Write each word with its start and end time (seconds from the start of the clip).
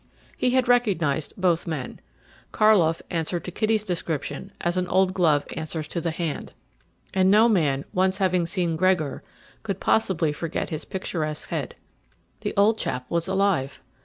He 0.35 0.49
had 0.49 0.67
recognized 0.67 1.33
both 1.37 1.67
men. 1.67 1.99
Karlov 2.51 3.03
answered 3.11 3.43
to 3.43 3.51
Kitty's 3.51 3.83
description 3.83 4.51
as 4.59 4.75
an 4.75 4.87
old 4.87 5.13
glove 5.13 5.45
answers 5.55 5.87
to 5.89 6.01
the 6.01 6.09
hand. 6.09 6.53
And 7.13 7.29
no 7.29 7.47
man, 7.47 7.85
once 7.93 8.17
having 8.17 8.47
seen 8.47 8.75
Gregor, 8.77 9.21
could 9.61 9.79
possibly 9.79 10.33
forget 10.33 10.69
his 10.69 10.85
picturesque 10.85 11.49
head. 11.49 11.75
The 12.39 12.55
old 12.57 12.79
chap 12.79 13.05
was 13.11 13.27
alive! 13.27 13.83